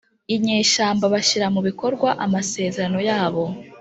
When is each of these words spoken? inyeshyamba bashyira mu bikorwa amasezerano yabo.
inyeshyamba 0.35 1.05
bashyira 1.13 1.47
mu 1.55 1.61
bikorwa 1.67 2.09
amasezerano 2.25 2.99
yabo. 3.09 3.43